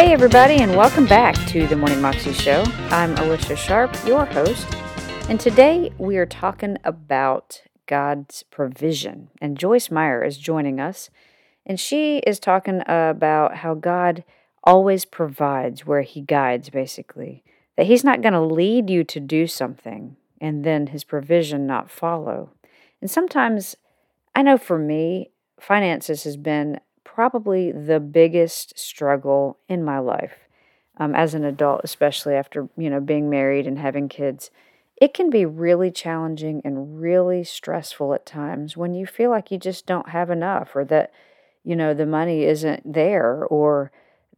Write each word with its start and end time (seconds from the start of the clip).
Hey, 0.00 0.14
everybody, 0.14 0.54
and 0.54 0.74
welcome 0.76 1.04
back 1.04 1.34
to 1.48 1.66
the 1.66 1.76
Morning 1.76 2.00
Moxie 2.00 2.32
Show. 2.32 2.64
I'm 2.88 3.14
Alicia 3.18 3.54
Sharp, 3.54 3.94
your 4.06 4.24
host, 4.24 4.66
and 5.28 5.38
today 5.38 5.92
we 5.98 6.16
are 6.16 6.24
talking 6.24 6.78
about 6.84 7.60
God's 7.84 8.42
provision. 8.44 9.28
And 9.42 9.58
Joyce 9.58 9.90
Meyer 9.90 10.24
is 10.24 10.38
joining 10.38 10.80
us, 10.80 11.10
and 11.66 11.78
she 11.78 12.20
is 12.20 12.40
talking 12.40 12.80
about 12.86 13.56
how 13.56 13.74
God 13.74 14.24
always 14.64 15.04
provides 15.04 15.84
where 15.84 16.00
He 16.00 16.22
guides, 16.22 16.70
basically. 16.70 17.44
That 17.76 17.84
He's 17.84 18.02
not 18.02 18.22
going 18.22 18.32
to 18.32 18.40
lead 18.40 18.88
you 18.88 19.04
to 19.04 19.20
do 19.20 19.46
something 19.46 20.16
and 20.40 20.64
then 20.64 20.86
His 20.86 21.04
provision 21.04 21.66
not 21.66 21.90
follow. 21.90 22.54
And 23.02 23.10
sometimes, 23.10 23.76
I 24.34 24.40
know 24.40 24.56
for 24.56 24.78
me, 24.78 25.28
finances 25.60 26.24
has 26.24 26.38
been 26.38 26.80
probably 27.04 27.72
the 27.72 28.00
biggest 28.00 28.78
struggle 28.78 29.58
in 29.68 29.84
my 29.84 29.98
life 29.98 30.48
um, 30.98 31.14
as 31.14 31.34
an 31.34 31.44
adult, 31.44 31.80
especially 31.84 32.34
after 32.34 32.68
you 32.76 32.90
know 32.90 33.00
being 33.00 33.30
married 33.30 33.66
and 33.66 33.78
having 33.78 34.08
kids. 34.08 34.50
It 34.96 35.14
can 35.14 35.30
be 35.30 35.46
really 35.46 35.90
challenging 35.90 36.60
and 36.62 37.00
really 37.00 37.42
stressful 37.42 38.12
at 38.12 38.26
times 38.26 38.76
when 38.76 38.92
you 38.92 39.06
feel 39.06 39.30
like 39.30 39.50
you 39.50 39.58
just 39.58 39.86
don't 39.86 40.10
have 40.10 40.30
enough, 40.30 40.76
or 40.76 40.84
that 40.86 41.10
you 41.64 41.74
know 41.74 41.94
the 41.94 42.06
money 42.06 42.44
isn't 42.44 42.92
there, 42.92 43.44
or 43.44 43.90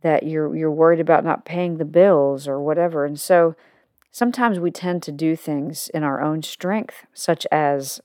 that 0.03 0.23
you're 0.23 0.55
you're 0.55 0.71
worried 0.71 1.01
about 1.01 1.25
not 1.25 1.45
paying 1.45 1.79
the 1.79 1.85
bills 1.85 2.47
or 2.47 2.61
whatever. 2.61 3.05
And 3.05 3.19
so 3.19 3.57
sometimes 4.13 4.61
we 4.61 4.71
tend 4.71 5.03
to 5.03 5.13
do 5.13 5.35
things 5.35 5.89
in 5.93 6.05
our 6.05 6.23
own 6.23 6.43
strength, 6.43 7.07
such 7.13 7.47
as 7.51 8.01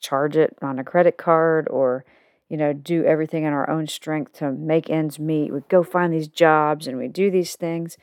charge 0.00 0.36
it 0.36 0.56
on 0.62 0.78
a 0.78 0.84
credit 0.84 1.18
card 1.18 1.68
or 1.68 2.04
you 2.50 2.56
know, 2.56 2.72
do 2.72 3.04
everything 3.04 3.44
in 3.44 3.52
our 3.52 3.70
own 3.70 3.86
strength 3.86 4.34
to 4.34 4.50
make 4.50 4.90
ends 4.90 5.18
meet. 5.18 5.52
We 5.52 5.60
go 5.68 5.82
find 5.84 6.12
these 6.12 6.28
jobs 6.28 6.86
and 6.88 6.98
we 6.98 7.06
do 7.08 7.30
these 7.30 7.54
things. 7.54 7.96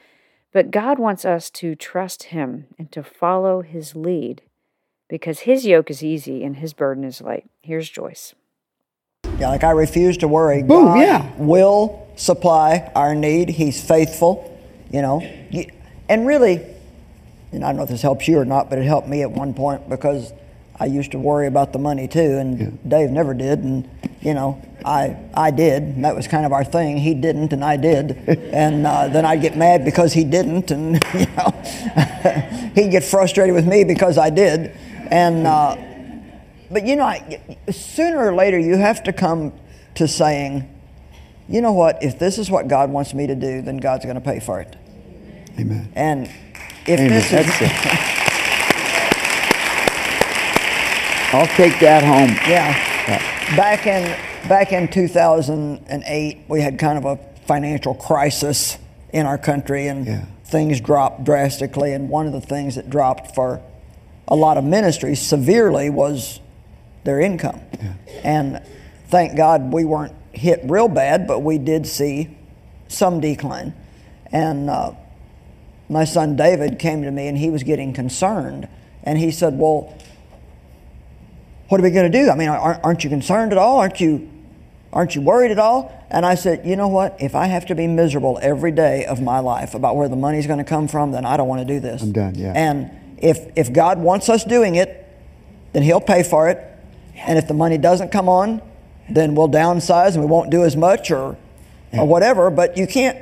But 0.54 0.72
God 0.72 0.98
wants 0.98 1.26
us 1.26 1.50
to 1.52 1.76
trust 1.76 2.24
Him 2.24 2.66
and 2.80 2.90
to 2.94 3.04
follow 3.04 3.62
His 3.62 3.96
lead 3.96 4.42
because 5.10 5.40
His 5.40 5.66
yoke 5.66 5.92
is 5.92 6.02
easy 6.02 6.46
and 6.46 6.56
His 6.56 6.74
burden 6.74 7.04
is 7.04 7.22
light. 7.22 7.48
Here's 7.62 7.90
Joyce. 7.90 8.34
Yeah, 9.38 9.50
like 9.50 9.66
I 9.66 9.72
refuse 9.72 10.18
to 10.18 10.28
worry. 10.30 10.64
Boom, 10.64 10.86
God 10.86 11.00
yeah. 11.00 11.32
will 11.38 12.08
supply 12.16 12.90
our 12.96 13.14
need. 13.14 13.50
He's 13.50 13.84
faithful, 13.84 14.58
you 14.90 15.02
know. 15.02 15.22
And 16.10 16.26
really, 16.26 16.66
and 17.52 17.64
I 17.64 17.68
don't 17.68 17.76
know 17.76 17.84
if 17.84 17.90
this 17.90 18.02
helps 18.02 18.28
you 18.30 18.40
or 18.40 18.46
not, 18.46 18.70
but 18.70 18.80
it 18.80 18.86
helped 18.86 19.10
me 19.10 19.22
at 19.24 19.30
one 19.30 19.54
point 19.54 19.90
because 19.90 20.32
I 20.80 20.86
used 20.86 21.12
to 21.12 21.20
worry 21.20 21.48
about 21.48 21.74
the 21.74 21.80
money 21.80 22.08
too, 22.08 22.38
and 22.38 22.60
Yeah. 22.60 22.70
Dave 22.88 23.10
never 23.10 23.34
did, 23.34 23.60
and 23.60 23.90
you 24.22 24.34
know, 24.34 24.62
I 24.84 25.18
I 25.34 25.52
did. 25.52 26.02
That 26.04 26.16
was 26.16 26.28
kind 26.28 26.46
of 26.46 26.54
our 26.54 26.64
thing. 26.64 26.98
He 26.98 27.14
didn't, 27.14 27.54
and 27.54 27.64
I 27.64 27.78
did, 27.78 28.12
and 28.28 28.86
uh, 28.86 29.08
then 29.08 29.26
I'd 29.26 29.42
get 29.42 29.56
mad 29.56 29.86
because 29.86 30.14
he 30.14 30.24
didn't, 30.24 30.72
and 30.72 30.96
you 31.14 31.26
know, 31.36 32.72
he'd 32.76 32.92
get 32.92 33.04
frustrated 33.04 33.54
with 33.54 33.68
me 33.68 33.84
because 33.84 34.18
I 34.18 34.30
did, 34.30 34.78
and. 35.12 35.48
Uh, 35.48 35.78
but 36.70 36.86
you 36.86 36.96
know, 36.98 37.06
I, 37.06 37.58
sooner 37.72 38.20
or 38.28 38.36
later, 38.36 38.60
you 38.60 38.76
have 38.76 39.04
to 39.04 39.14
come 39.14 39.54
to 39.96 40.08
saying, 40.08 40.70
you 41.48 41.62
know 41.62 41.72
what? 41.72 42.04
If 42.04 42.20
this 42.20 42.38
is 42.38 42.52
what 42.52 42.68
God 42.68 42.92
wants 42.92 43.14
me 43.14 43.26
to 43.28 43.36
do, 43.36 43.62
then 43.62 43.78
God's 43.78 44.04
going 44.04 44.16
to 44.16 44.22
pay 44.22 44.42
for 44.42 44.60
it. 44.60 44.76
Amen. 45.58 45.90
And 45.96 46.28
if 46.86 47.00
Amen. 47.00 47.10
this 47.10 47.32
is 47.32 47.48
it. 47.62 47.72
I'll 51.34 51.48
take 51.48 51.80
that 51.80 52.04
home. 52.04 52.30
Yeah. 52.50 53.37
Back 53.56 53.88
in 53.88 54.04
back 54.50 54.74
in 54.74 54.88
2008, 54.90 56.38
we 56.50 56.62
had 56.62 56.78
kind 56.78 56.98
of 56.98 57.06
a 57.06 57.18
financial 57.46 57.94
crisis 57.94 58.78
in 59.14 59.26
our 59.26 59.38
country, 59.38 59.88
and 59.88 60.06
Yeah. 60.06 60.22
things 60.44 60.82
dropped 60.82 61.24
drastically. 61.24 61.94
And 61.94 62.10
one 62.10 62.28
of 62.28 62.34
the 62.34 62.42
things 62.42 62.76
that 62.76 62.90
dropped 62.90 63.34
for 63.34 63.62
a 64.28 64.36
lot 64.36 64.58
of 64.58 64.66
ministries 64.66 65.22
severely 65.22 65.90
was 65.90 66.42
their 67.06 67.22
income. 67.22 67.62
And 68.24 68.60
thank 69.08 69.38
God 69.38 69.72
we 69.72 69.86
weren't 69.86 70.14
hit 70.34 70.60
real 70.66 70.90
bad, 70.90 71.26
but 71.26 71.40
we 71.40 71.58
did 71.58 71.88
see 71.88 72.36
some 72.90 73.22
decline. 73.22 73.74
And 74.30 74.70
uh, 74.70 74.92
my 75.88 76.04
son 76.04 76.36
David 76.36 76.80
came 76.80 77.02
to 77.04 77.12
me, 77.12 77.28
and 77.28 77.38
he 77.38 77.50
was 77.50 77.64
getting 77.64 77.94
concerned, 77.94 78.68
and 79.04 79.18
he 79.18 79.32
said, 79.32 79.58
"Well." 79.58 79.94
What 81.68 81.80
are 81.82 81.84
we 81.84 81.92
going 81.92 82.12
to 82.12 82.18
do? 82.18 82.30
I 82.30 82.36
mean, 82.36 82.50
aren't, 82.50 82.84
aren't 82.84 83.04
you 83.04 83.10
concerned 83.10 83.52
at 83.52 83.58
all? 83.58 83.78
Aren't 83.78 84.00
you, 84.00 84.30
aren't 84.94 85.16
you 85.16 85.22
worried 85.22 85.52
at 85.52 85.60
all? 85.60 85.94
And 86.10 86.26
I 86.26 86.36
said, 86.36 86.66
you 86.66 86.76
know 86.76 86.88
what? 86.88 87.18
If 87.20 87.36
I 87.36 87.48
have 87.48 87.66
to 87.68 87.76
be 87.76 87.88
miserable 87.88 88.40
every 88.42 88.72
day 88.72 89.06
of 89.06 89.22
my 89.22 89.40
life 89.40 89.74
about 89.74 89.96
where 89.98 90.08
the 90.08 90.16
money's 90.16 90.48
going 90.48 90.60
to 90.60 90.66
come 90.66 90.88
from, 90.88 91.12
then 91.12 91.26
I 91.26 91.36
don't 91.36 91.48
want 91.48 91.68
to 91.68 91.74
do 91.74 91.80
this. 91.80 92.02
I'm 92.02 92.14
done, 92.14 92.36
yeah. 92.36 92.54
And 92.56 92.92
if 93.18 93.52
if 93.56 93.74
God 93.74 94.00
wants 94.00 94.30
us 94.30 94.44
doing 94.44 94.76
it, 94.76 95.06
then 95.74 95.84
He'll 95.84 96.00
pay 96.00 96.24
for 96.24 96.50
it. 96.50 96.64
And 97.16 97.38
if 97.38 97.48
the 97.48 97.54
money 97.54 97.78
doesn't 97.78 98.12
come 98.12 98.30
on, 98.30 98.62
then 99.10 99.36
we'll 99.36 99.50
downsize 99.50 100.14
and 100.14 100.22
we 100.22 100.30
won't 100.30 100.50
do 100.50 100.64
as 100.64 100.78
much 100.78 101.12
or 101.12 101.36
or 101.94 102.08
whatever. 102.08 102.50
But 102.50 102.78
you 102.78 102.88
can't. 102.88 103.18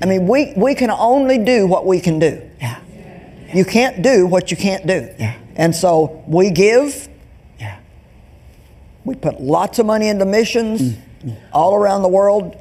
I 0.00 0.06
mean, 0.06 0.26
we 0.26 0.54
we 0.56 0.74
can 0.74 0.90
only 0.90 1.38
do 1.38 1.66
what 1.66 1.86
we 1.86 2.00
can 2.00 2.18
do. 2.18 2.42
Yeah. 2.60 2.80
You 3.54 3.64
can't 3.64 4.02
do 4.02 4.26
what 4.26 4.50
you 4.50 4.56
can't 4.56 4.86
do. 4.86 5.08
Yeah. 5.18 5.36
And 5.56 5.74
so 5.74 6.24
we 6.26 6.50
give. 6.50 7.08
Yeah. 9.04 9.04
We 9.04 9.14
put 9.14 9.40
lots 9.40 9.78
of 9.78 9.86
money 9.86 10.08
into 10.08 10.24
missions 10.24 10.96
Mm, 11.18 11.36
all 11.52 11.74
around 11.74 12.02
the 12.02 12.08
world. 12.08 12.56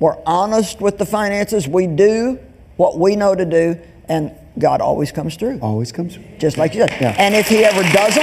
We're 0.00 0.18
honest 0.26 0.82
with 0.82 0.98
the 0.98 1.06
finances. 1.06 1.66
We 1.66 1.86
do 1.86 2.38
what 2.76 2.98
we 2.98 3.16
know 3.16 3.34
to 3.34 3.46
do, 3.46 3.78
and 4.06 4.32
God 4.58 4.82
always 4.82 5.12
comes 5.12 5.36
through, 5.36 5.60
Always 5.60 5.92
comes. 5.92 6.14
Through. 6.14 6.24
Just 6.38 6.58
like 6.58 6.74
you 6.74 6.80
said. 6.80 6.90
Yeah. 7.00 7.14
And 7.18 7.34
if 7.34 7.48
He 7.48 7.64
ever 7.64 7.82
doesn't, 7.94 8.22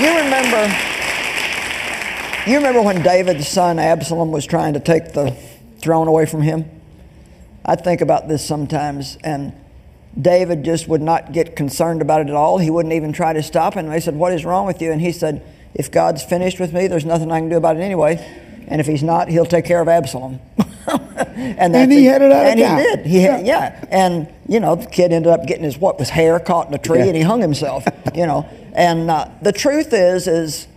you 0.00 0.16
remember. 0.16 0.74
You 2.46 2.56
remember 2.56 2.82
when 2.82 3.02
David's 3.02 3.46
son 3.46 3.78
Absalom 3.78 4.32
was 4.32 4.46
trying 4.46 4.72
to 4.74 4.80
take 4.80 5.12
the 5.12 5.36
throne 5.78 6.08
away 6.08 6.26
from 6.26 6.42
him? 6.42 6.64
I 7.64 7.76
think 7.76 8.00
about 8.00 8.26
this 8.26 8.44
sometimes, 8.44 9.16
and 9.22 9.52
David 10.20 10.64
just 10.64 10.88
would 10.88 11.00
not 11.02 11.32
get 11.32 11.56
concerned 11.56 12.02
about 12.02 12.20
it 12.20 12.28
at 12.28 12.34
all. 12.36 12.58
He 12.58 12.70
wouldn't 12.70 12.92
even 12.94 13.12
try 13.12 13.32
to 13.32 13.42
stop 13.42 13.74
him. 13.74 13.88
They 13.88 14.00
said, 14.00 14.14
What 14.14 14.32
is 14.32 14.44
wrong 14.44 14.66
with 14.66 14.82
you? 14.82 14.92
And 14.92 15.00
he 15.00 15.12
said, 15.12 15.42
If 15.74 15.90
God's 15.90 16.22
finished 16.22 16.60
with 16.60 16.72
me, 16.72 16.86
there's 16.86 17.04
nothing 17.06 17.30
I 17.32 17.40
can 17.40 17.48
do 17.48 17.56
about 17.56 17.76
it 17.76 17.80
anyway. 17.80 18.16
And 18.68 18.80
if 18.80 18.86
he's 18.86 19.02
not, 19.02 19.28
he'll 19.28 19.46
take 19.46 19.64
care 19.64 19.80
of 19.80 19.88
Absalom. 19.88 20.38
and, 20.86 21.74
that's 21.74 21.90
he 21.90 22.04
had 22.04 22.22
it 22.22 22.30
out 22.32 22.46
of 22.46 22.58
And 22.58 22.58
he 22.58 22.64
did. 22.96 23.06
He 23.06 23.20
had, 23.22 23.46
yeah. 23.46 23.84
And, 23.90 24.28
you 24.48 24.60
know, 24.60 24.76
the 24.76 24.86
kid 24.86 25.12
ended 25.12 25.32
up 25.32 25.46
getting 25.46 25.64
his, 25.64 25.76
what, 25.78 25.98
was 25.98 26.10
hair 26.10 26.38
caught 26.38 26.68
in 26.68 26.74
a 26.74 26.78
tree 26.78 26.98
Yeah. 27.00 27.06
and 27.06 27.16
he 27.16 27.22
hung 27.22 27.40
himself, 27.40 27.84
you 28.14 28.26
know. 28.26 28.48
And 28.72 29.10
uh, 29.10 29.28
the 29.42 29.52
truth 29.52 29.92
is, 29.92 30.26
is 30.26 30.68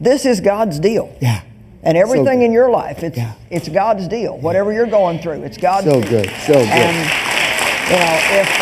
this 0.00 0.26
is 0.26 0.40
God's 0.40 0.78
deal. 0.78 1.14
Yeah. 1.20 1.42
And 1.82 1.96
everything 1.96 2.40
good. 2.40 2.46
in 2.46 2.52
your 2.52 2.70
life, 2.70 3.02
it's, 3.02 3.16
Yeah. 3.16 3.34
it's 3.50 3.68
God's 3.68 4.06
deal. 4.06 4.36
Whatever 4.38 4.72
you're 4.72 4.86
going 4.86 5.18
through, 5.20 5.42
it's 5.44 5.56
God's 5.56 5.86
So 5.86 6.00
deal. 6.00 6.10
good, 6.10 6.30
so 6.46 6.52
good. 6.52 6.68
And, 6.68 6.96
you 7.90 7.96
know, 7.96 8.40
if, 8.40 8.59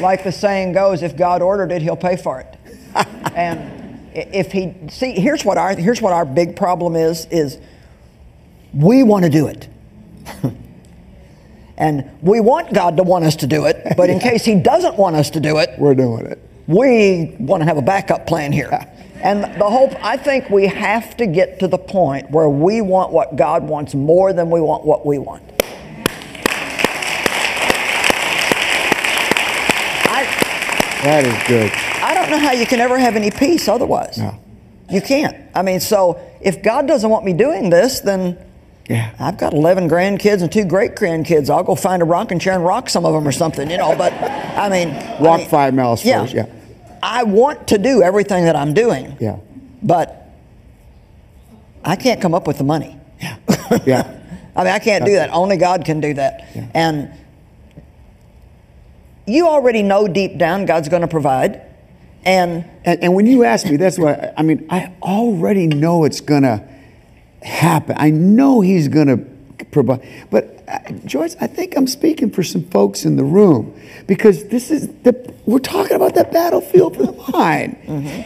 like 0.00 0.24
the 0.24 0.32
saying 0.32 0.72
goes, 0.72 1.02
if 1.02 1.16
God 1.16 1.42
ordered 1.42 1.72
it, 1.72 1.82
He'll 1.82 1.96
pay 1.96 2.16
for 2.16 2.40
it. 2.40 2.56
and 3.34 4.10
if 4.14 4.52
He 4.52 4.74
see, 4.88 5.12
here's 5.12 5.44
what 5.44 5.58
our 5.58 5.74
here's 5.76 6.02
what 6.02 6.12
our 6.12 6.24
big 6.24 6.56
problem 6.56 6.96
is: 6.96 7.26
is 7.26 7.58
we 8.74 9.02
want 9.02 9.24
to 9.24 9.30
do 9.30 9.46
it, 9.46 9.68
and 11.76 12.10
we 12.22 12.40
want 12.40 12.72
God 12.72 12.96
to 12.96 13.02
want 13.02 13.24
us 13.24 13.36
to 13.36 13.46
do 13.46 13.66
it. 13.66 13.94
But 13.96 14.10
in 14.10 14.18
case 14.28 14.44
He 14.44 14.56
doesn't 14.56 14.96
want 14.96 15.16
us 15.16 15.30
to 15.30 15.40
do 15.40 15.58
it, 15.58 15.70
We're 15.78 15.94
doing 15.94 16.26
it. 16.26 16.38
we 16.66 17.36
want 17.38 17.60
to 17.62 17.66
have 17.66 17.76
a 17.76 17.82
backup 17.82 18.26
plan 18.26 18.52
here. 18.52 18.86
And 19.22 19.44
the 19.60 19.68
hope, 19.68 19.92
I 20.02 20.16
think 20.16 20.48
we 20.48 20.66
have 20.66 21.14
to 21.18 21.26
get 21.26 21.58
to 21.60 21.68
the 21.68 21.76
point 21.76 22.30
where 22.30 22.48
we 22.48 22.80
want 22.80 23.12
what 23.12 23.36
God 23.36 23.62
wants 23.68 23.94
more 23.94 24.32
than 24.32 24.48
we 24.48 24.62
want 24.62 24.86
what 24.86 25.04
we 25.04 25.18
want. 25.18 25.42
I, 30.12 30.24
That 31.02 31.24
is 31.24 31.48
good. 31.48 31.70
I 32.02 32.14
don't 32.14 32.30
know 32.30 32.38
how 32.38 32.52
you 32.52 32.66
can 32.66 32.80
ever 32.80 32.98
have 32.98 33.16
any 33.16 33.30
peace 33.30 33.68
otherwise. 33.68 34.18
No. 34.18 34.38
You 34.90 35.00
can't. 35.00 35.36
I 35.54 35.62
mean, 35.62 35.80
so 35.80 36.20
if 36.40 36.62
God 36.62 36.86
doesn't 36.86 37.08
want 37.08 37.24
me 37.24 37.32
doing 37.32 37.70
this, 37.70 38.00
then 38.00 38.36
Yeah. 38.88 39.10
I've 39.20 39.38
got 39.38 39.54
11 39.54 39.88
grandkids 39.88 40.42
and 40.42 40.50
two 40.50 40.64
great 40.64 40.96
grandkids. 40.96 41.48
I'll 41.48 41.62
go 41.62 41.74
find 41.76 42.02
a 42.02 42.04
rocking 42.04 42.38
chair 42.40 42.54
and 42.54 42.64
rock 42.64 42.90
some 42.90 43.04
of 43.06 43.14
them 43.14 43.26
or 43.26 43.32
something, 43.32 43.70
you 43.70 43.78
know. 43.78 43.94
But 43.96 44.12
I 44.12 44.68
mean, 44.68 44.88
I 44.90 45.36
mean, 45.38 45.48
five 45.48 45.74
miles 45.74 46.02
first, 46.02 46.34
yeah. 46.34 46.46
I 47.02 47.22
want 47.22 47.68
to 47.68 47.78
do 47.78 48.02
everything 48.02 48.44
that 48.44 48.56
I'm 48.56 48.74
doing. 48.74 49.16
Yeah. 49.20 49.36
But 49.82 50.28
I 51.84 51.96
can't 51.96 52.20
come 52.20 52.34
up 52.34 52.46
with 52.46 52.58
the 52.58 52.64
money. 52.64 52.98
Yeah. 53.20 53.36
Yeah. 53.86 54.16
I 54.56 54.64
mean, 54.64 54.72
I 54.72 54.78
can't 54.80 55.04
do 55.04 55.12
that. 55.14 55.30
Only 55.32 55.56
God 55.56 55.84
can 55.84 56.00
do 56.00 56.12
that. 56.14 56.48
Yeah. 56.54 56.66
And 56.74 57.10
you 59.26 59.48
already 59.48 59.82
know 59.82 60.08
deep 60.08 60.38
down 60.38 60.66
God's 60.66 60.88
going 60.88 61.02
to 61.02 61.08
provide. 61.08 61.62
And 62.24 62.64
And, 62.84 63.02
and 63.02 63.14
when 63.14 63.26
you 63.26 63.44
ask 63.44 63.66
me, 63.66 63.76
that's 63.76 63.98
why, 63.98 64.32
I 64.36 64.42
mean, 64.42 64.66
I 64.70 64.92
already 65.02 65.66
know 65.66 66.04
it's 66.04 66.20
going 66.20 66.42
to 66.42 66.66
happen. 67.42 67.96
I 67.98 68.10
know 68.10 68.60
he's 68.60 68.88
going 68.88 69.06
to 69.08 69.64
provide. 69.66 70.06
But 70.30 70.64
uh, 70.66 70.92
Joyce, 71.04 71.36
I 71.40 71.46
think 71.46 71.76
I'm 71.76 71.86
speaking 71.86 72.30
for 72.30 72.42
some 72.42 72.64
folks 72.64 73.04
in 73.04 73.16
the 73.16 73.24
room 73.24 73.78
because 74.06 74.44
this 74.46 74.70
is 74.70 74.88
the, 75.02 75.34
we're 75.46 75.58
talking 75.58 75.96
about 75.96 76.14
that 76.14 76.32
battlefield 76.32 76.96
for 76.96 77.04
the 77.04 77.12
mind. 77.32 77.76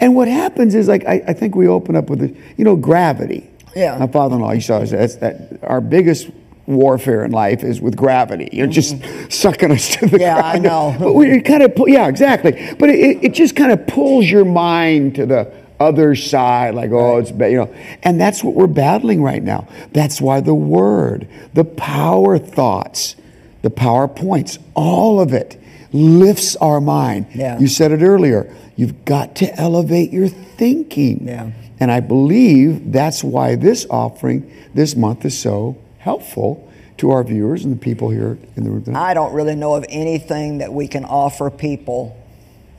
And 0.00 0.14
what 0.14 0.28
happens 0.28 0.74
is 0.74 0.88
like, 0.88 1.04
I, 1.06 1.22
I 1.28 1.32
think 1.32 1.54
we 1.56 1.66
open 1.66 1.96
up 1.96 2.10
with, 2.10 2.20
the, 2.20 2.36
you 2.56 2.64
know, 2.64 2.76
gravity. 2.76 3.50
Yeah. 3.74 3.98
My 3.98 4.06
father-in-law 4.06 4.52
he 4.52 4.60
to 4.60 4.74
always 4.74 4.90
say 4.90 4.96
that's 4.98 5.16
that 5.16 5.58
our 5.64 5.80
biggest 5.80 6.30
warfare 6.66 7.24
in 7.24 7.30
life 7.30 7.62
is 7.62 7.80
with 7.80 7.96
gravity. 7.96 8.48
You're 8.52 8.66
just 8.66 8.94
mm-hmm. 8.94 9.30
sucking 9.30 9.70
us 9.70 9.96
to 9.96 10.06
the 10.06 10.18
Yeah, 10.18 10.40
I 10.40 10.58
know. 10.58 10.96
But 10.98 11.12
we 11.12 11.40
kind 11.40 11.62
of, 11.62 11.74
pull, 11.74 11.88
yeah, 11.88 12.08
exactly. 12.08 12.74
But 12.78 12.90
it, 12.90 13.24
it 13.24 13.34
just 13.34 13.56
kind 13.56 13.72
of 13.72 13.86
pulls 13.86 14.30
your 14.30 14.44
mind 14.44 15.16
to 15.16 15.26
the 15.26 15.52
other 15.80 16.14
side, 16.14 16.74
like, 16.74 16.90
oh, 16.92 17.18
it's 17.18 17.30
bad, 17.30 17.50
you 17.50 17.58
know. 17.58 17.74
And 18.02 18.20
that's 18.20 18.42
what 18.44 18.54
we're 18.54 18.66
battling 18.66 19.22
right 19.22 19.42
now. 19.42 19.68
That's 19.92 20.20
why 20.20 20.40
the 20.40 20.54
word, 20.54 21.28
the 21.52 21.64
power 21.64 22.38
thoughts, 22.38 23.16
the 23.62 23.70
power 23.70 24.08
points, 24.08 24.58
all 24.74 25.20
of 25.20 25.32
it 25.32 25.60
lifts 25.92 26.56
our 26.56 26.80
mind. 26.80 27.26
Yeah. 27.34 27.58
You 27.58 27.68
said 27.68 27.92
it 27.92 28.02
earlier. 28.02 28.54
You've 28.76 29.04
got 29.04 29.36
to 29.36 29.54
elevate 29.60 30.12
your 30.12 30.28
thinking. 30.28 31.26
Yeah. 31.26 31.50
And 31.80 31.90
I 31.90 32.00
believe 32.00 32.92
that's 32.92 33.22
why 33.22 33.56
this 33.56 33.86
offering 33.90 34.50
this 34.74 34.96
month 34.96 35.24
is 35.24 35.38
so 35.38 35.76
helpful 36.04 36.70
to 36.98 37.10
our 37.10 37.24
viewers 37.24 37.64
and 37.64 37.74
the 37.74 37.80
people 37.80 38.10
here 38.10 38.38
in 38.56 38.64
the 38.64 38.70
room 38.70 38.84
tonight. 38.84 39.10
I 39.10 39.14
don't 39.14 39.32
really 39.32 39.56
know 39.56 39.74
of 39.74 39.86
anything 39.88 40.58
that 40.58 40.72
we 40.72 40.86
can 40.86 41.04
offer 41.04 41.50
people 41.50 42.16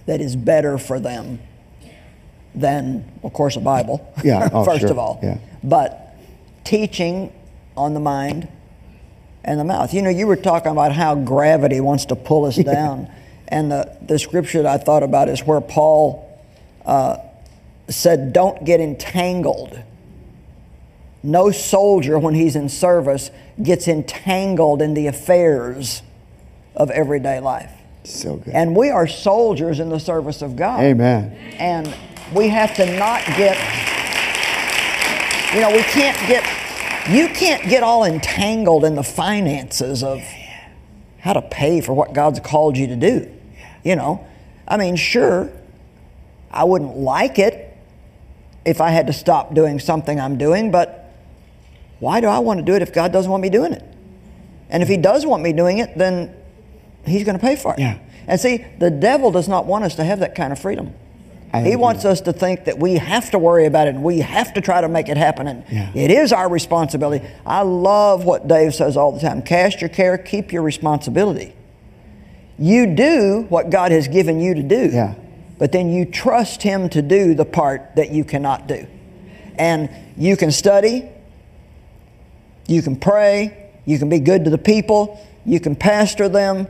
that 0.05 0.21
is 0.21 0.35
better 0.35 0.77
for 0.77 0.99
them 0.99 1.39
than, 2.53 3.11
of 3.23 3.33
course, 3.33 3.55
a 3.55 3.59
Bible. 3.59 4.13
Yeah, 4.23 4.47
oh, 4.53 4.63
first 4.63 4.81
sure, 4.81 4.91
of 4.91 4.99
all. 4.99 5.19
yeah. 5.23 5.39
But 5.63 6.15
teaching 6.63 7.33
on 7.75 7.95
the 7.95 7.99
mind 7.99 8.47
and 9.43 9.59
the 9.59 9.63
mouth. 9.63 9.93
You 9.93 10.03
know, 10.03 10.09
you 10.09 10.27
were 10.27 10.35
talking 10.35 10.71
about 10.71 10.91
how 10.91 11.15
gravity 11.15 11.79
wants 11.81 12.05
to 12.05 12.15
pull 12.15 12.45
us 12.45 12.55
down. 12.73 13.09
And 13.47 13.71
the, 13.71 13.97
the 14.01 14.19
scripture 14.19 14.61
that 14.63 14.81
I 14.81 14.83
thought 14.83 15.03
about 15.03 15.29
is 15.29 15.41
where 15.41 15.61
Paul 15.61 16.27
uh, 16.85 17.17
said, 17.89 18.33
Don't 18.33 18.63
get 18.63 18.79
entangled. 18.79 19.79
No 21.25 21.49
soldier, 21.49 22.19
when 22.19 22.35
he's 22.35 22.55
in 22.55 22.69
service, 22.69 23.31
gets 23.61 23.87
entangled 23.87 24.81
in 24.81 24.93
the 24.93 25.07
affairs 25.07 26.03
of 26.75 26.91
everyday 26.91 27.39
life. 27.39 27.71
so 28.03 28.35
good. 28.37 28.53
And 28.53 28.75
we 28.75 28.91
are 28.91 29.07
soldiers 29.07 29.79
in 29.79 29.89
the 29.89 29.99
service 29.99 30.43
of 30.43 30.55
God. 30.55 30.81
Amen. 30.81 31.35
And 31.57 31.93
we 32.33 32.49
have 32.49 32.75
to 32.75 32.85
not 32.97 33.25
get, 33.37 33.57
you 35.55 35.61
know, 35.61 35.71
we 35.71 35.81
can't 35.83 36.17
get, 36.27 36.43
you 37.09 37.27
can't 37.29 37.67
get 37.67 37.81
all 37.81 38.03
entangled 38.03 38.85
in 38.85 38.93
the 38.93 39.03
finances 39.03 40.03
of 40.03 40.21
how 41.19 41.33
to 41.33 41.41
pay 41.41 41.81
for 41.81 41.93
what 41.93 42.13
God's 42.13 42.39
called 42.39 42.77
you 42.77 42.85
to 42.85 42.95
do. 42.95 43.31
You 43.83 43.95
know, 43.95 44.27
I 44.67 44.77
mean, 44.77 44.95
sure, 44.95 45.51
I 46.51 46.65
wouldn't 46.65 46.97
like 46.97 47.39
it 47.39 47.75
if 48.63 48.79
I 48.79 48.91
had 48.91 49.07
to 49.07 49.13
stop 49.13 49.55
doing 49.55 49.79
something 49.79 50.19
I'm 50.19 50.37
doing, 50.37 50.69
but 50.69 51.01
why 51.99 52.21
do 52.21 52.27
I 52.27 52.39
want 52.39 52.59
to 52.59 52.65
do 52.65 52.73
it 52.75 52.81
if 52.81 52.93
God 52.93 53.11
doesn't 53.11 53.29
want 53.29 53.41
me 53.41 53.49
doing 53.49 53.73
it? 53.73 53.83
And 54.69 54.81
if 54.83 54.89
He 54.89 54.97
does 54.97 55.25
want 55.25 55.43
me 55.43 55.53
doing 55.53 55.77
it, 55.79 55.97
then 55.97 56.35
He's 57.05 57.23
going 57.23 57.37
to 57.37 57.41
pay 57.43 57.55
for 57.55 57.73
it. 57.73 57.79
Yeah. 57.79 57.99
And 58.27 58.39
see, 58.39 58.65
the 58.79 58.89
devil 58.89 59.31
does 59.31 59.47
not 59.47 59.65
want 59.65 59.83
us 59.83 59.95
to 59.95 60.03
have 60.03 60.19
that 60.19 60.33
kind 60.35 60.51
of 60.51 60.59
freedom. 60.59 60.93
I 61.53 61.61
he 61.61 61.75
wants 61.75 62.03
us 62.03 62.19
to 62.21 62.33
think 62.33 62.65
that 62.65 62.79
we 62.79 62.95
have 62.95 63.31
to 63.31 63.39
worry 63.39 63.65
about 63.65 63.87
it 63.87 63.95
and 63.95 64.03
we 64.03 64.19
have 64.19 64.53
to 64.55 64.61
try 64.61 64.81
to 64.81 64.89
make 64.89 65.07
it 65.07 65.15
happen. 65.15 65.47
And 65.47 65.63
Yeah. 65.69 65.89
it 65.93 66.11
is 66.11 66.33
our 66.33 66.49
responsibility. 66.49 67.23
I 67.45 67.61
love 67.61 68.25
what 68.25 68.47
Dave 68.47 68.75
says 68.75 68.97
all 68.97 69.11
the 69.13 69.19
time 69.21 69.41
cast 69.41 69.79
your 69.79 69.89
care, 69.89 70.17
keep 70.17 70.51
your 70.51 70.63
responsibility. 70.63 71.53
You 72.57 72.87
do 72.95 73.45
what 73.49 73.69
God 73.69 73.91
has 73.91 74.07
given 74.07 74.41
you 74.41 74.55
to 74.55 74.63
do, 74.63 74.89
Yeah. 74.91 75.13
but 75.57 75.71
then 75.71 75.89
you 75.89 76.03
trust 76.05 76.63
Him 76.63 76.89
to 76.89 77.01
do 77.01 77.35
the 77.35 77.45
part 77.45 77.95
that 77.95 78.11
you 78.11 78.23
cannot 78.23 78.67
do. 78.67 78.87
And 79.57 79.89
you 80.17 80.35
can 80.35 80.51
study, 80.51 81.05
you 82.67 82.81
can 82.81 82.95
pray, 82.95 83.71
you 83.85 83.99
can 83.99 84.09
be 84.09 84.19
good 84.19 84.43
to 84.45 84.49
the 84.49 84.57
people, 84.57 85.19
you 85.45 85.59
can 85.59 85.75
pastor 85.75 86.27
them, 86.27 86.67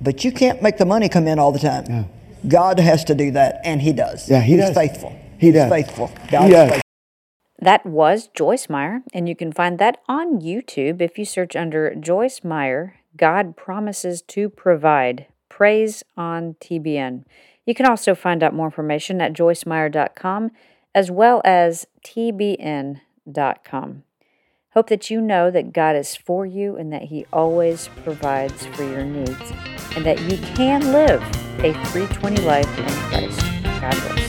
but 0.00 0.24
you 0.24 0.32
can't 0.32 0.62
make 0.62 0.78
the 0.78 0.86
money 0.86 1.08
come 1.08 1.26
in 1.26 1.38
all 1.38 1.52
the 1.52 1.58
time. 1.58 1.84
Yeah. 1.88 2.04
God 2.46 2.78
has 2.78 3.04
to 3.04 3.14
do 3.14 3.30
that, 3.32 3.60
and 3.64 3.82
He 3.82 3.92
does. 3.92 4.30
Yeah, 4.30 4.40
he 4.40 4.52
He's 4.56 4.66
does. 4.66 4.74
faithful. 4.74 5.10
He 5.38 5.46
He's 5.46 5.54
does. 5.54 5.70
faithful. 5.70 6.06
He 6.08 6.30
God 6.30 6.44
is 6.44 6.50
does. 6.52 6.68
faithful. 6.70 6.82
That 7.60 7.84
was 7.84 8.28
Joyce 8.28 8.68
Meyer, 8.68 9.00
and 9.12 9.28
you 9.28 9.34
can 9.34 9.52
find 9.52 9.78
that 9.80 9.98
on 10.08 10.40
YouTube 10.40 11.00
if 11.00 11.18
you 11.18 11.24
search 11.24 11.56
under 11.56 11.92
Joyce 11.96 12.44
Meyer, 12.44 12.94
God 13.16 13.56
Promises 13.56 14.22
to 14.22 14.48
Provide, 14.48 15.26
Praise 15.48 16.04
on 16.16 16.54
TBN. 16.60 17.24
You 17.66 17.74
can 17.74 17.86
also 17.86 18.14
find 18.14 18.44
out 18.44 18.54
more 18.54 18.66
information 18.66 19.20
at 19.20 19.32
joycemeyer.com 19.32 20.52
as 20.94 21.10
well 21.10 21.42
as 21.44 21.86
tbn.com. 22.04 23.00
Hope 24.74 24.88
that 24.88 25.08
you 25.08 25.22
know 25.22 25.50
that 25.50 25.72
God 25.72 25.96
is 25.96 26.14
for 26.14 26.44
you 26.44 26.76
and 26.76 26.92
that 26.92 27.04
He 27.04 27.24
always 27.32 27.88
provides 28.04 28.66
for 28.66 28.84
your 28.84 29.04
needs, 29.04 29.52
and 29.96 30.04
that 30.04 30.20
you 30.30 30.36
can 30.54 30.92
live 30.92 31.22
a 31.60 31.72
320 31.86 32.42
life 32.42 32.78
in 32.78 32.86
Christ. 32.86 33.40
God 33.80 33.92
bless. 33.92 34.27